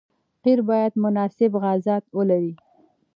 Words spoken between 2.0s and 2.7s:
ولري